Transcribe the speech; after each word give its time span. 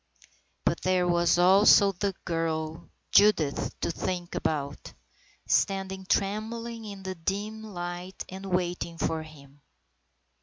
But 0.65 0.81
there 0.81 1.07
was 1.07 1.37
also 1.37 1.91
the 1.91 2.15
girl 2.25 2.89
Judith 3.11 3.79
to 3.81 3.91
think 3.91 4.33
about, 4.33 4.93
standing 5.45 6.07
trembling 6.09 6.85
in 6.85 7.03
the 7.03 7.13
dim 7.13 7.61
light 7.61 8.25
and 8.27 8.47
waiting 8.47 8.97
for 8.97 9.21
him. 9.21 9.61